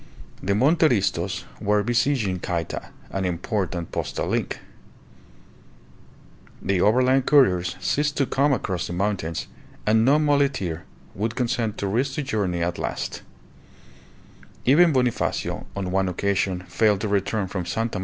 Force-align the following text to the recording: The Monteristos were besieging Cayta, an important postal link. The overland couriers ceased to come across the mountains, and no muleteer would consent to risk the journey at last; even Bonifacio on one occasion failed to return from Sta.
The 0.41 0.53
Monteristos 0.55 1.43
were 1.59 1.83
besieging 1.83 2.39
Cayta, 2.39 2.89
an 3.11 3.23
important 3.23 3.91
postal 3.91 4.25
link. 4.29 4.57
The 6.59 6.81
overland 6.81 7.27
couriers 7.27 7.75
ceased 7.79 8.17
to 8.17 8.25
come 8.25 8.51
across 8.51 8.87
the 8.87 8.93
mountains, 8.93 9.45
and 9.85 10.03
no 10.03 10.17
muleteer 10.17 10.85
would 11.13 11.35
consent 11.35 11.77
to 11.77 11.87
risk 11.87 12.15
the 12.15 12.23
journey 12.23 12.63
at 12.63 12.79
last; 12.79 13.21
even 14.65 14.91
Bonifacio 14.91 15.67
on 15.75 15.91
one 15.91 16.09
occasion 16.09 16.61
failed 16.61 17.01
to 17.01 17.07
return 17.07 17.45
from 17.45 17.67
Sta. 17.67 17.99